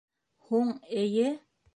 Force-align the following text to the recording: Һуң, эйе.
Һуң, 0.47 0.71
эйе. 1.03 1.29